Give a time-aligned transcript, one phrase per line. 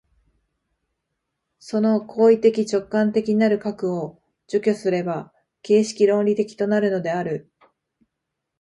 [1.59, 5.31] その行為的直観的なる核を除去すれば
[5.61, 7.51] 形式論理的となるのである。